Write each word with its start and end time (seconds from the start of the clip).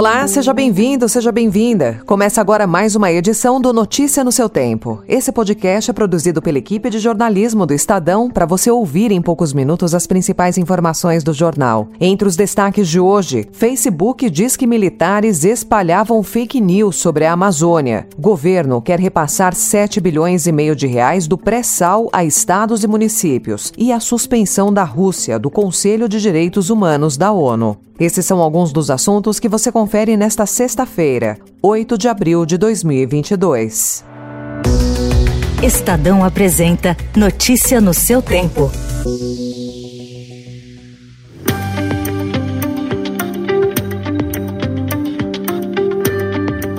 Olá, 0.00 0.26
seja 0.26 0.54
bem-vindo, 0.54 1.06
seja 1.10 1.30
bem-vinda. 1.30 2.00
Começa 2.06 2.40
agora 2.40 2.66
mais 2.66 2.96
uma 2.96 3.12
edição 3.12 3.60
do 3.60 3.70
Notícia 3.70 4.24
no 4.24 4.32
seu 4.32 4.48
Tempo. 4.48 5.04
Esse 5.06 5.30
podcast 5.30 5.90
é 5.90 5.92
produzido 5.92 6.40
pela 6.40 6.56
equipe 6.56 6.88
de 6.88 6.98
jornalismo 6.98 7.66
do 7.66 7.74
Estadão 7.74 8.30
para 8.30 8.46
você 8.46 8.70
ouvir 8.70 9.12
em 9.12 9.20
poucos 9.20 9.52
minutos 9.52 9.94
as 9.94 10.06
principais 10.06 10.56
informações 10.56 11.22
do 11.22 11.34
jornal. 11.34 11.86
Entre 12.00 12.26
os 12.26 12.34
destaques 12.34 12.88
de 12.88 12.98
hoje, 12.98 13.46
Facebook 13.52 14.30
diz 14.30 14.56
que 14.56 14.66
militares 14.66 15.44
espalhavam 15.44 16.22
fake 16.22 16.62
news 16.62 16.96
sobre 16.96 17.26
a 17.26 17.34
Amazônia. 17.34 18.08
Governo 18.18 18.80
quer 18.80 18.98
repassar 18.98 19.54
7 19.54 20.00
bilhões 20.00 20.46
e 20.46 20.52
meio 20.52 20.74
de 20.74 20.86
reais 20.86 21.26
do 21.26 21.36
pré-sal 21.36 22.08
a 22.10 22.24
estados 22.24 22.82
e 22.82 22.86
municípios 22.86 23.70
e 23.76 23.92
a 23.92 24.00
suspensão 24.00 24.72
da 24.72 24.82
Rússia 24.82 25.38
do 25.38 25.50
Conselho 25.50 26.08
de 26.08 26.18
Direitos 26.22 26.70
Humanos 26.70 27.18
da 27.18 27.30
ONU. 27.32 27.89
Esses 28.00 28.24
são 28.24 28.40
alguns 28.40 28.72
dos 28.72 28.90
assuntos 28.90 29.38
que 29.38 29.46
você 29.46 29.70
confere 29.70 30.16
nesta 30.16 30.46
sexta-feira, 30.46 31.36
8 31.60 31.98
de 31.98 32.08
abril 32.08 32.46
de 32.46 32.56
2022. 32.56 34.02
Estadão 35.62 36.24
apresenta 36.24 36.96
Notícia 37.14 37.78
no 37.78 37.92
seu 37.92 38.22
tempo. 38.22 38.70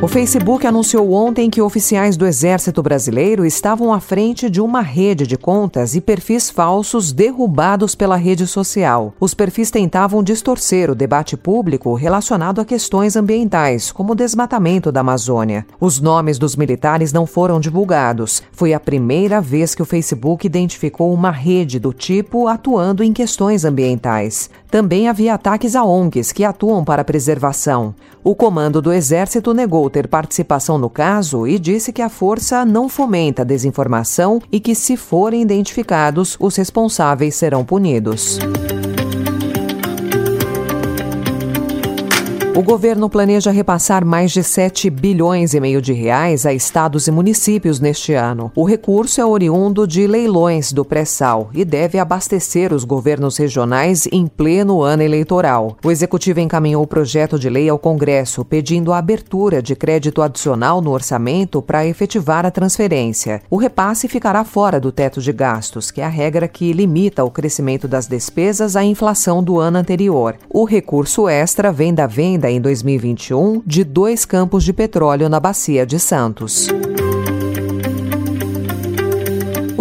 O 0.02 0.08
Facebook 0.08 0.66
anunciou 0.66 1.14
ontem 1.14 1.48
que 1.48 1.62
oficiais 1.62 2.18
do 2.18 2.26
Exército 2.26 2.82
Brasileiro 2.82 3.46
estavam 3.46 3.94
à 3.94 4.00
frente 4.00 4.50
de 4.50 4.60
uma 4.60 4.82
rede 4.82 5.28
de 5.28 5.38
contas 5.38 5.94
e 5.94 6.02
perfis 6.02 6.50
falsos 6.50 7.12
derrubados 7.12 7.94
pela 7.94 8.16
rede 8.16 8.48
social. 8.48 9.14
Os 9.20 9.36
perfis 9.36 9.70
tentavam 9.70 10.24
distorcer 10.24 10.90
o 10.90 10.96
debate 10.96 11.38
público 11.38 11.94
relacionado 11.94 12.60
a 12.60 12.66
questões 12.66 13.16
ambientais, 13.16 13.92
como 13.92 14.14
o 14.14 14.16
desmatamento 14.16 14.92
da 14.92 15.02
Amazônia. 15.02 15.68
Os 15.80 16.02
nomes 16.02 16.40
dos 16.40 16.56
militares 16.56 17.14
não 17.14 17.28
foram 17.28 17.60
divulgados. 17.60 18.42
Foi 18.52 18.74
a 18.74 18.80
primeira 18.80 19.40
vez 19.40 19.76
que 19.76 19.84
o 19.84 19.86
Facebook 19.86 20.48
identificou 20.48 21.14
uma 21.14 21.30
rede 21.30 21.78
do 21.78 21.94
tipo 21.94 22.48
atuando 22.48 23.04
em 23.04 23.14
questões 23.14 23.64
ambientais. 23.64 24.50
Também 24.72 25.10
havia 25.10 25.34
ataques 25.34 25.76
a 25.76 25.84
ONGs 25.84 26.32
que 26.32 26.46
atuam 26.46 26.86
para 26.86 27.02
a 27.02 27.06
preservação. 27.06 27.94
O 28.24 28.34
comando 28.34 28.82
do 28.82 28.94
Exército 28.94 29.54
negou 29.54 29.90
ter 29.90 30.08
participação 30.08 30.78
no 30.78 30.90
caso 30.90 31.46
e 31.46 31.60
disse 31.60 31.92
que 31.92 32.02
a 32.02 32.08
força 32.08 32.64
não 32.64 32.88
fomenta 32.88 33.44
desinformação 33.44 34.42
e 34.50 34.62
que, 34.62 34.74
se 34.74 34.96
forem 34.96 35.42
identificados, 35.42 36.38
os 36.40 36.56
responsáveis 36.56 37.36
serão 37.36 37.66
punidos. 37.66 38.40
O 42.62 42.64
governo 42.64 43.10
planeja 43.10 43.50
repassar 43.50 44.06
mais 44.06 44.32
de 44.32 44.44
7 44.44 44.88
bilhões 44.92 45.56
e 45.56 45.60
meio 45.60 45.82
de 45.82 45.94
reais 45.94 46.46
a 46.46 46.54
estados 46.54 47.08
e 47.08 47.12
municípios 47.12 47.80
neste 47.80 48.14
ano. 48.14 48.52
O 48.56 48.64
recurso 48.64 49.20
é 49.20 49.26
oriundo 49.26 49.88
de 49.88 50.06
leilões 50.06 50.72
do 50.72 50.86
pré-sal 50.86 51.50
e 51.56 51.66
deve 51.66 51.98
abastecer 51.98 52.72
os 52.72 52.84
governos 52.84 53.36
regionais 53.36 54.08
em 54.12 54.28
pleno 54.28 54.84
ano 54.84 55.02
eleitoral. 55.02 55.76
O 55.84 55.90
executivo 55.90 56.40
encaminhou 56.40 56.84
o 56.84 56.88
projeto 56.88 57.40
de 57.40 57.50
lei 57.50 57.68
ao 57.68 57.80
Congresso, 57.80 58.46
pedindo 58.46 58.94
a 58.94 59.00
abertura 59.00 59.60
de 59.60 59.76
crédito 59.76 60.22
adicional 60.22 60.82
no 60.82 60.92
orçamento 60.92 61.64
para 61.64 61.88
efetivar 61.88 62.46
a 62.46 62.52
transferência. 62.52 63.42
O 63.50 63.58
repasse 63.58 64.08
ficará 64.08 64.44
fora 64.44 64.80
do 64.80 64.92
teto 64.92 65.20
de 65.20 65.34
gastos, 65.34 65.90
que 65.90 66.00
é 66.00 66.06
a 66.06 66.10
regra 66.10 66.48
que 66.48 66.72
limita 66.74 67.24
o 67.24 67.32
crescimento 67.32 67.88
das 67.88 68.06
despesas 68.06 68.76
à 68.76 68.84
inflação 68.84 69.44
do 69.44 69.60
ano 69.60 69.80
anterior. 69.80 70.36
O 70.48 70.64
recurso 70.64 71.28
extra 71.28 71.72
vem 71.72 71.92
da 71.92 72.06
venda 72.06 72.51
em 72.52 72.60
2021 72.60 73.64
de 73.66 73.84
dois 73.84 74.26
campos 74.26 74.64
de 74.64 74.74
petróleo 74.74 75.30
na 75.30 75.40
Bacia 75.40 75.86
de 75.86 76.00
Santos. 76.00 76.68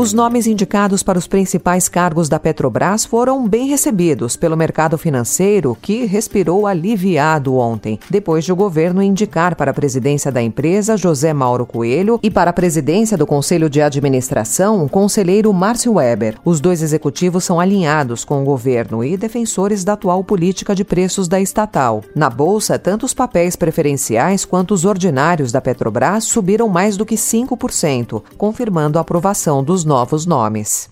Os 0.01 0.15
nomes 0.15 0.47
indicados 0.47 1.03
para 1.03 1.19
os 1.19 1.27
principais 1.27 1.87
cargos 1.87 2.27
da 2.27 2.41
Petrobras 2.41 3.05
foram 3.05 3.47
bem 3.47 3.69
recebidos 3.69 4.35
pelo 4.35 4.57
mercado 4.57 4.97
financeiro, 4.97 5.77
que 5.79 6.07
respirou 6.07 6.67
aliviado 6.67 7.55
ontem, 7.57 8.01
depois 8.09 8.43
de 8.43 8.51
o 8.51 8.57
governo 8.57 9.03
indicar 9.03 9.55
para 9.55 9.73
a 9.73 9.75
presidência 9.75 10.33
da 10.33 10.41
empresa 10.41 10.97
José 10.97 11.35
Mauro 11.35 11.67
Coelho 11.67 12.19
e 12.23 12.31
para 12.31 12.49
a 12.49 12.53
presidência 12.55 13.15
do 13.15 13.27
Conselho 13.27 13.69
de 13.69 13.83
Administração 13.83 14.83
o 14.83 14.89
conselheiro 14.89 15.53
Márcio 15.53 15.93
Weber. 15.93 16.39
Os 16.47 16.61
dois 16.61 16.81
executivos 16.81 17.45
são 17.45 17.61
alinhados 17.61 18.25
com 18.25 18.41
o 18.41 18.47
governo 18.47 19.05
e 19.05 19.19
defensores 19.19 19.85
da 19.85 19.93
atual 19.93 20.25
política 20.25 20.75
de 20.75 20.83
preços 20.83 21.29
da 21.29 21.39
estatal. 21.39 22.03
Na 22.17 22.31
bolsa, 22.31 22.79
tanto 22.79 23.05
os 23.05 23.13
papéis 23.13 23.55
preferenciais 23.55 24.47
quanto 24.47 24.73
os 24.73 24.87
ordinários 24.87 25.53
da 25.53 25.61
Petrobras 25.61 26.25
subiram 26.25 26.71
mais 26.71 26.97
do 26.97 27.05
que 27.05 27.17
5%, 27.17 28.23
confirmando 28.39 28.97
a 28.97 29.03
aprovação 29.03 29.63
dos 29.63 29.90
novos 29.91 30.25
nomes. 30.25 30.89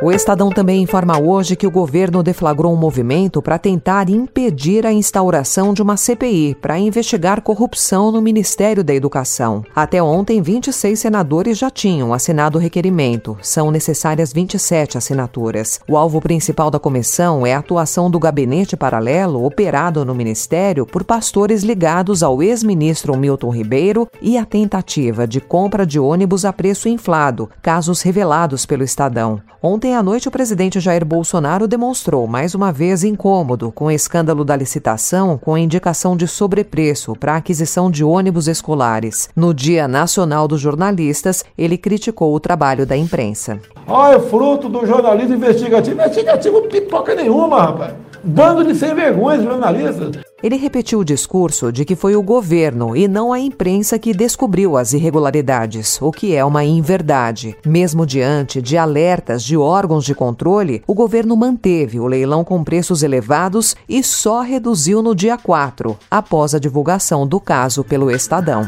O 0.00 0.12
Estadão 0.12 0.48
também 0.48 0.80
informa 0.80 1.18
hoje 1.18 1.56
que 1.56 1.66
o 1.66 1.70
governo 1.72 2.22
deflagrou 2.22 2.72
um 2.72 2.76
movimento 2.76 3.42
para 3.42 3.58
tentar 3.58 4.08
impedir 4.08 4.86
a 4.86 4.92
instauração 4.92 5.74
de 5.74 5.82
uma 5.82 5.96
CPI 5.96 6.54
para 6.54 6.78
investigar 6.78 7.42
corrupção 7.42 8.12
no 8.12 8.22
Ministério 8.22 8.84
da 8.84 8.94
Educação. 8.94 9.64
Até 9.74 10.00
ontem, 10.00 10.40
26 10.40 10.96
senadores 10.96 11.58
já 11.58 11.68
tinham 11.68 12.14
assinado 12.14 12.58
o 12.58 12.60
requerimento. 12.60 13.36
São 13.42 13.72
necessárias 13.72 14.32
27 14.32 14.96
assinaturas. 14.96 15.80
O 15.88 15.96
alvo 15.96 16.20
principal 16.20 16.70
da 16.70 16.78
comissão 16.78 17.44
é 17.44 17.54
a 17.54 17.58
atuação 17.58 18.08
do 18.08 18.20
gabinete 18.20 18.76
paralelo 18.76 19.44
operado 19.44 20.04
no 20.04 20.14
Ministério 20.14 20.86
por 20.86 21.02
pastores 21.02 21.64
ligados 21.64 22.22
ao 22.22 22.40
ex-ministro 22.40 23.18
Milton 23.18 23.50
Ribeiro 23.50 24.08
e 24.22 24.38
a 24.38 24.44
tentativa 24.44 25.26
de 25.26 25.40
compra 25.40 25.84
de 25.84 25.98
ônibus 25.98 26.44
a 26.44 26.52
preço 26.52 26.88
inflado, 26.88 27.50
casos 27.60 28.00
revelados 28.00 28.64
pelo 28.64 28.84
Estadão. 28.84 29.42
Ontem 29.60 29.87
à 29.94 30.02
noite, 30.02 30.28
o 30.28 30.30
presidente 30.30 30.80
Jair 30.80 31.04
Bolsonaro 31.04 31.68
demonstrou 31.68 32.26
mais 32.26 32.54
uma 32.54 32.72
vez 32.72 33.04
incômodo 33.04 33.70
com 33.70 33.86
o 33.86 33.90
escândalo 33.90 34.44
da 34.44 34.56
licitação 34.56 35.38
com 35.38 35.54
a 35.54 35.60
indicação 35.60 36.16
de 36.16 36.26
sobrepreço 36.26 37.14
para 37.14 37.34
a 37.34 37.36
aquisição 37.36 37.90
de 37.90 38.02
ônibus 38.02 38.48
escolares. 38.48 39.28
No 39.36 39.54
Dia 39.54 39.86
Nacional 39.86 40.48
dos 40.48 40.60
Jornalistas, 40.60 41.44
ele 41.56 41.78
criticou 41.78 42.34
o 42.34 42.40
trabalho 42.40 42.86
da 42.86 42.96
imprensa. 42.96 43.60
Ah, 43.86 44.12
é 44.12 44.20
fruto 44.20 44.68
do 44.68 44.86
jornalismo 44.86 45.34
investigativo. 45.34 45.94
Investigativo 46.00 46.62
pipoca 46.62 47.14
nenhuma, 47.14 47.62
rapaz. 47.62 47.94
Bando 48.22 48.64
de 48.64 48.74
sem 48.74 48.94
vergonhas 48.94 49.42
jornalistas. 49.42 50.27
Ele 50.40 50.56
repetiu 50.56 51.00
o 51.00 51.04
discurso 51.04 51.72
de 51.72 51.84
que 51.84 51.96
foi 51.96 52.14
o 52.14 52.22
governo 52.22 52.96
e 52.96 53.08
não 53.08 53.32
a 53.32 53.40
imprensa 53.40 53.98
que 53.98 54.14
descobriu 54.14 54.76
as 54.76 54.92
irregularidades, 54.92 56.00
o 56.00 56.12
que 56.12 56.34
é 56.34 56.44
uma 56.44 56.64
inverdade. 56.64 57.56
Mesmo 57.66 58.06
diante 58.06 58.62
de 58.62 58.76
alertas 58.76 59.42
de 59.42 59.56
órgãos 59.56 60.04
de 60.04 60.14
controle, 60.14 60.82
o 60.86 60.94
governo 60.94 61.36
manteve 61.36 61.98
o 61.98 62.06
leilão 62.06 62.44
com 62.44 62.62
preços 62.62 63.02
elevados 63.02 63.74
e 63.88 64.00
só 64.02 64.40
reduziu 64.40 65.02
no 65.02 65.12
dia 65.12 65.36
4, 65.36 65.98
após 66.08 66.54
a 66.54 66.60
divulgação 66.60 67.26
do 67.26 67.40
caso 67.40 67.82
pelo 67.82 68.08
Estadão. 68.08 68.62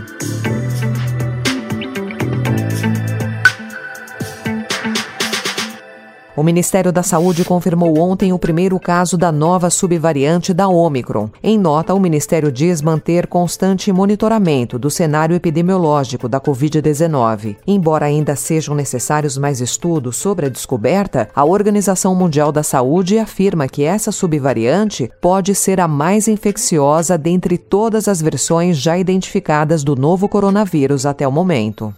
O 6.40 6.42
Ministério 6.42 6.90
da 6.90 7.02
Saúde 7.02 7.44
confirmou 7.44 7.98
ontem 7.98 8.32
o 8.32 8.38
primeiro 8.38 8.80
caso 8.80 9.18
da 9.18 9.30
nova 9.30 9.68
subvariante 9.68 10.54
da 10.54 10.68
Omicron. 10.68 11.28
Em 11.42 11.58
nota, 11.58 11.92
o 11.92 12.00
Ministério 12.00 12.50
diz 12.50 12.80
manter 12.80 13.26
constante 13.26 13.92
monitoramento 13.92 14.78
do 14.78 14.88
cenário 14.88 15.36
epidemiológico 15.36 16.30
da 16.30 16.40
Covid-19. 16.40 17.58
Embora 17.66 18.06
ainda 18.06 18.34
sejam 18.36 18.74
necessários 18.74 19.36
mais 19.36 19.60
estudos 19.60 20.16
sobre 20.16 20.46
a 20.46 20.48
descoberta, 20.48 21.28
a 21.36 21.44
Organização 21.44 22.14
Mundial 22.14 22.50
da 22.50 22.62
Saúde 22.62 23.18
afirma 23.18 23.68
que 23.68 23.84
essa 23.84 24.10
subvariante 24.10 25.10
pode 25.20 25.54
ser 25.54 25.78
a 25.78 25.86
mais 25.86 26.26
infecciosa 26.26 27.18
dentre 27.18 27.58
todas 27.58 28.08
as 28.08 28.22
versões 28.22 28.78
já 28.78 28.96
identificadas 28.96 29.84
do 29.84 29.94
novo 29.94 30.26
coronavírus 30.26 31.04
até 31.04 31.28
o 31.28 31.32
momento. 31.32 31.92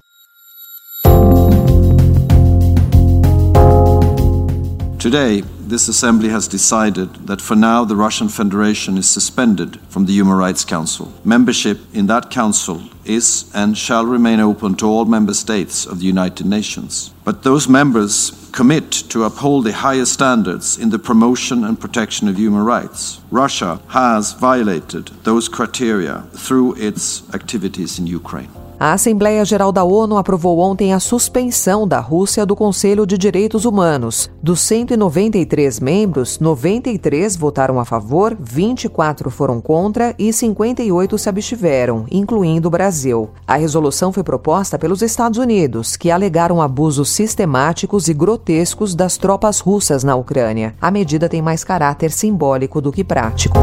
Today, 5.02 5.40
this 5.58 5.88
assembly 5.88 6.28
has 6.28 6.46
decided 6.46 7.26
that 7.26 7.40
for 7.40 7.56
now 7.56 7.84
the 7.84 7.96
Russian 7.96 8.28
Federation 8.28 8.96
is 8.96 9.10
suspended 9.10 9.80
from 9.88 10.06
the 10.06 10.12
Human 10.12 10.36
Rights 10.36 10.64
Council. 10.64 11.12
Membership 11.24 11.80
in 11.92 12.06
that 12.06 12.30
council 12.30 12.84
is 13.04 13.50
and 13.52 13.76
shall 13.76 14.06
remain 14.06 14.38
open 14.38 14.76
to 14.76 14.86
all 14.86 15.04
member 15.04 15.34
states 15.34 15.86
of 15.86 15.98
the 15.98 16.06
United 16.06 16.46
Nations. 16.46 17.12
But 17.24 17.42
those 17.42 17.68
members 17.68 18.48
commit 18.52 18.92
to 19.08 19.24
uphold 19.24 19.64
the 19.64 19.72
highest 19.72 20.12
standards 20.12 20.78
in 20.78 20.90
the 20.90 21.00
promotion 21.00 21.64
and 21.64 21.80
protection 21.80 22.28
of 22.28 22.38
human 22.38 22.64
rights. 22.64 23.20
Russia 23.32 23.80
has 23.88 24.34
violated 24.34 25.06
those 25.24 25.48
criteria 25.48 26.22
through 26.32 26.76
its 26.76 27.28
activities 27.34 27.98
in 27.98 28.06
Ukraine. 28.06 28.50
A 28.82 28.94
Assembleia 28.94 29.44
Geral 29.44 29.70
da 29.70 29.84
ONU 29.84 30.16
aprovou 30.16 30.58
ontem 30.58 30.92
a 30.92 30.98
suspensão 30.98 31.86
da 31.86 32.00
Rússia 32.00 32.44
do 32.44 32.56
Conselho 32.56 33.06
de 33.06 33.16
Direitos 33.16 33.64
Humanos. 33.64 34.28
Dos 34.42 34.60
193 34.62 35.78
membros, 35.78 36.40
93 36.40 37.36
votaram 37.36 37.78
a 37.78 37.84
favor, 37.84 38.36
24 38.40 39.30
foram 39.30 39.60
contra 39.60 40.16
e 40.18 40.32
58 40.32 41.16
se 41.16 41.28
abstiveram, 41.28 42.06
incluindo 42.10 42.66
o 42.66 42.72
Brasil. 42.72 43.30
A 43.46 43.54
resolução 43.54 44.12
foi 44.12 44.24
proposta 44.24 44.76
pelos 44.76 45.00
Estados 45.00 45.38
Unidos, 45.38 45.94
que 45.96 46.10
alegaram 46.10 46.60
abusos 46.60 47.08
sistemáticos 47.10 48.08
e 48.08 48.12
grotescos 48.12 48.96
das 48.96 49.16
tropas 49.16 49.60
russas 49.60 50.02
na 50.02 50.16
Ucrânia. 50.16 50.74
A 50.80 50.90
medida 50.90 51.28
tem 51.28 51.40
mais 51.40 51.62
caráter 51.62 52.10
simbólico 52.10 52.80
do 52.80 52.90
que 52.90 53.04
prático. 53.04 53.56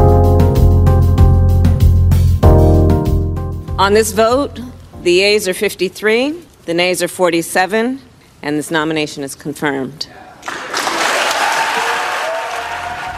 On 3.78 3.90
this 3.92 4.12
vote, 4.12 4.69
The 5.02 5.12
yeas 5.12 5.48
are 5.48 5.54
53, 5.54 6.34
the 6.66 6.74
nays 6.74 7.02
are 7.02 7.08
47, 7.08 8.00
and 8.42 8.58
this 8.58 8.70
nomination 8.70 9.24
is 9.24 9.34
confirmed. 9.34 10.06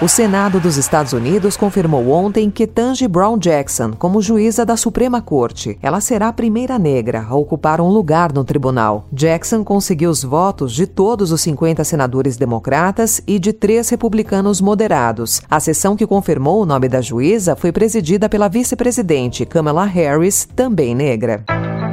O 0.00 0.08
Senado 0.08 0.60
dos 0.60 0.76
Estados 0.76 1.12
Unidos 1.12 1.56
confirmou 1.56 2.10
ontem 2.10 2.50
Ketanji 2.50 3.08
Brown 3.08 3.36
Jackson 3.36 3.92
como 3.92 4.22
juíza 4.22 4.64
da 4.64 4.76
Suprema 4.76 5.20
Corte. 5.20 5.76
Ela 5.82 6.00
será 6.00 6.28
a 6.28 6.32
primeira 6.32 6.78
negra 6.78 7.26
a 7.28 7.34
ocupar 7.34 7.80
um 7.80 7.88
lugar 7.88 8.32
no 8.32 8.44
tribunal. 8.44 9.06
Jackson 9.12 9.64
conseguiu 9.64 10.10
os 10.10 10.22
votos 10.22 10.72
de 10.72 10.86
todos 10.86 11.32
os 11.32 11.40
50 11.40 11.82
senadores 11.82 12.36
democratas 12.36 13.20
e 13.26 13.40
de 13.40 13.52
três 13.52 13.88
republicanos 13.88 14.60
moderados. 14.60 15.40
A 15.50 15.58
sessão 15.58 15.96
que 15.96 16.06
confirmou 16.06 16.62
o 16.62 16.66
nome 16.66 16.88
da 16.88 17.00
juíza 17.00 17.56
foi 17.56 17.72
presidida 17.72 18.28
pela 18.28 18.48
vice-presidente 18.48 19.44
Kamala 19.44 19.84
Harris, 19.84 20.48
também 20.54 20.94
negra. 20.94 21.44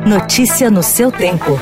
Notícia 0.08 0.72
no 0.72 0.82
seu 0.82 1.12
tempo. 1.12 1.60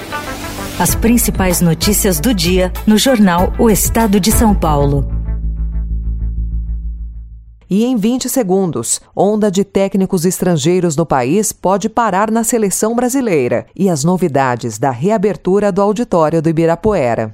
As 0.80 0.94
principais 0.94 1.60
notícias 1.60 2.20
do 2.20 2.34
dia 2.34 2.72
no 2.86 2.98
jornal 2.98 3.52
O 3.58 3.70
Estado 3.70 4.20
de 4.20 4.32
São 4.32 4.54
Paulo. 4.54 5.10
E 7.70 7.84
em 7.84 7.98
20 7.98 8.30
segundos, 8.30 9.02
onda 9.16 9.52
de 9.52 9.66
técnicos 9.66 10.24
estrangeiros 10.24 10.96
no 10.96 11.06
país 11.06 11.52
pode 11.52 11.90
parar 11.90 12.32
na 12.32 12.44
seleção 12.44 12.96
brasileira 12.96 13.66
e 13.76 13.90
as 13.90 14.04
novidades 14.04 14.78
da 14.78 14.92
reabertura 14.92 15.72
do 15.72 15.82
auditório 15.82 16.42
do 16.42 16.48
Ibirapuera. 16.48 17.34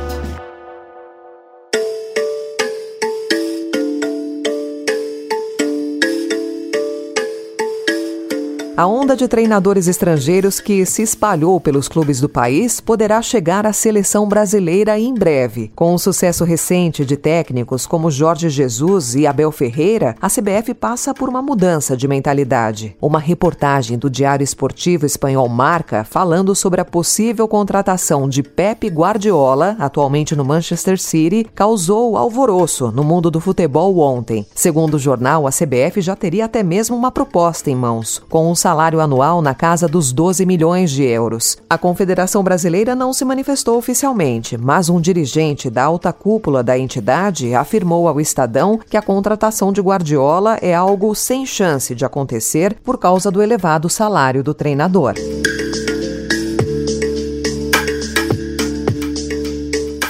A 8.77 8.87
onda 8.87 9.17
de 9.17 9.27
treinadores 9.27 9.89
estrangeiros 9.89 10.61
que 10.61 10.85
se 10.85 11.01
espalhou 11.01 11.59
pelos 11.59 11.89
clubes 11.89 12.21
do 12.21 12.29
país 12.29 12.79
poderá 12.79 13.21
chegar 13.21 13.65
à 13.65 13.73
seleção 13.73 14.29
brasileira 14.29 14.97
em 14.97 15.13
breve. 15.13 15.69
Com 15.75 15.93
o 15.93 15.99
sucesso 15.99 16.45
recente 16.45 17.03
de 17.03 17.17
técnicos 17.17 17.85
como 17.85 18.09
Jorge 18.09 18.49
Jesus 18.49 19.13
e 19.13 19.27
Abel 19.27 19.51
Ferreira, 19.51 20.15
a 20.21 20.29
CBF 20.29 20.73
passa 20.73 21.13
por 21.13 21.27
uma 21.27 21.41
mudança 21.41 21.97
de 21.97 22.07
mentalidade. 22.07 22.95
Uma 23.01 23.19
reportagem 23.19 23.97
do 23.97 24.09
Diário 24.09 24.43
Esportivo 24.43 25.05
Espanhol 25.05 25.49
Marca, 25.49 26.05
falando 26.05 26.55
sobre 26.55 26.79
a 26.79 26.85
possível 26.85 27.49
contratação 27.49 28.29
de 28.29 28.41
Pep 28.41 28.87
Guardiola, 28.87 29.75
atualmente 29.79 30.33
no 30.33 30.45
Manchester 30.45 30.97
City, 30.97 31.45
causou 31.53 32.15
alvoroço 32.15 32.89
no 32.89 33.03
mundo 33.03 33.29
do 33.29 33.41
futebol 33.41 33.99
ontem. 33.99 34.45
Segundo 34.55 34.93
o 34.93 34.99
jornal, 34.99 35.45
a 35.45 35.51
CBF 35.51 35.99
já 35.99 36.15
teria 36.15 36.45
até 36.45 36.63
mesmo 36.63 36.95
uma 36.95 37.11
proposta 37.11 37.69
em 37.69 37.75
mãos, 37.75 38.17
com 38.29 38.49
um 38.49 38.55
salário 38.71 39.01
anual 39.01 39.41
na 39.41 39.53
casa 39.53 39.85
dos 39.85 40.13
12 40.13 40.45
milhões 40.45 40.91
de 40.91 41.03
euros. 41.03 41.57
A 41.69 41.77
Confederação 41.77 42.41
Brasileira 42.41 42.95
não 42.95 43.11
se 43.11 43.25
manifestou 43.25 43.77
oficialmente, 43.77 44.57
mas 44.57 44.87
um 44.87 45.01
dirigente 45.01 45.69
da 45.69 45.83
alta 45.83 46.13
cúpula 46.13 46.63
da 46.63 46.79
entidade 46.79 47.53
afirmou 47.53 48.07
ao 48.07 48.21
Estadão 48.21 48.79
que 48.89 48.95
a 48.95 49.01
contratação 49.01 49.73
de 49.73 49.81
Guardiola 49.81 50.57
é 50.61 50.73
algo 50.73 51.13
sem 51.13 51.45
chance 51.45 51.93
de 51.93 52.05
acontecer 52.05 52.77
por 52.81 52.97
causa 52.97 53.29
do 53.29 53.41
elevado 53.41 53.89
salário 53.89 54.41
do 54.41 54.53
treinador. 54.53 55.15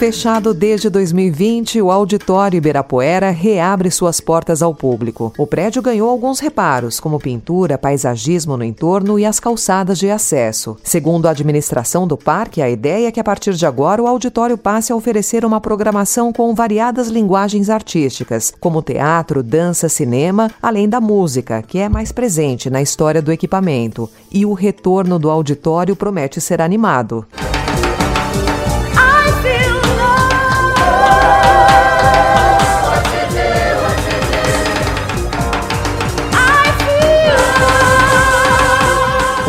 Fechado 0.02 0.52
desde 0.52 0.90
2020, 0.90 1.80
o 1.80 1.92
Auditório 1.92 2.58
Ibirapuera 2.58 3.30
reabre 3.30 3.92
suas 3.92 4.20
portas 4.20 4.64
ao 4.64 4.74
público. 4.74 5.32
O 5.38 5.46
prédio 5.46 5.80
ganhou 5.80 6.10
alguns 6.10 6.40
reparos, 6.40 7.00
como 7.00 7.20
pintura, 7.20 7.78
paisagismo 7.78 8.58
no 8.58 8.64
entorno 8.64 9.20
e 9.20 9.28
as 9.28 9.40
calçadas 9.40 10.00
de 10.00 10.10
acesso. 10.10 10.76
Segundo 10.84 11.28
a 11.28 11.30
administração 11.30 12.08
do 12.08 12.18
parque, 12.18 12.64
a 12.64 12.68
ideia 12.68 13.10
é 13.10 13.12
que 13.12 13.20
a 13.20 13.24
partir 13.24 13.54
de 13.54 13.64
agora 13.64 14.02
o 14.02 14.08
auditório 14.08 14.58
passe 14.58 14.92
a 14.92 14.96
oferecer 14.96 15.46
uma 15.46 15.62
programação 15.62 16.34
com 16.34 16.52
variadas 16.56 17.08
linguagens 17.08 17.70
artísticas, 17.70 18.52
como 18.60 18.82
teatro, 18.82 19.44
dança, 19.44 19.88
cinema, 19.88 20.50
além 20.60 20.90
da 20.90 21.00
música, 21.00 21.62
que 21.62 21.78
é 21.78 21.88
mais 21.88 22.12
presente 22.12 22.72
na 22.72 22.82
história 22.82 23.22
do 23.22 23.32
equipamento. 23.32 24.10
E 24.32 24.48
o 24.48 24.54
retorno 24.54 25.20
do 25.20 25.30
auditório 25.30 25.96
promete 25.96 26.42
ser 26.42 26.60
animado. 26.60 27.24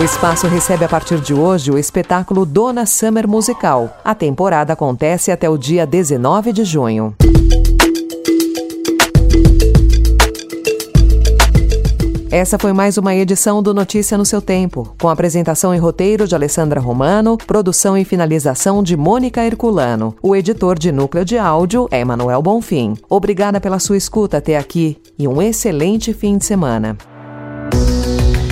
O 0.03 0.05
espaço 0.05 0.49
recebe 0.49 0.85
a 0.85 0.89
partir 0.89 1.21
de 1.21 1.33
hoje 1.33 1.71
o 1.71 1.79
espetáculo 1.79 2.45
Dona 2.45 2.87
Summer 2.87 3.29
Musical. 3.29 4.01
A 4.05 4.17
temporada 4.17 4.73
acontece 4.73 5.31
até 5.31 5.49
o 5.49 5.57
dia 5.57 5.87
19 5.87 6.53
de 6.53 6.65
junho. 6.65 7.15
Essa 12.33 12.59
foi 12.59 12.73
mais 12.73 12.99
uma 12.99 13.15
edição 13.15 13.63
do 13.63 13.73
Notícia 13.73 14.19
no 14.19 14.25
seu 14.25 14.43
tempo, 14.43 14.93
com 15.01 15.09
apresentação 15.09 15.73
e 15.73 15.79
roteiro 15.79 16.27
de 16.27 16.35
Alessandra 16.35 16.81
Romano, 16.81 17.39
produção 17.39 17.97
e 17.97 18.05
finalização 18.05 18.83
de 18.83 18.97
Mônica 18.97 19.41
Herculano. 19.47 20.17
O 20.21 20.35
editor 20.35 20.81
de 20.81 20.91
núcleo 20.91 21.25
de 21.25 21.39
áudio 21.39 21.87
é 21.93 22.05
Manuel 22.05 22.43
Bonfim. 22.43 22.97
Obrigada 23.09 23.61
pela 23.61 23.79
sua 23.79 23.99
escuta 23.99 24.39
até 24.39 24.59
aqui 24.59 24.99
e 25.17 25.29
um 25.29 25.41
excelente 25.41 26.13
fim 26.13 26.39
de 26.39 26.45
semana. 26.45 26.99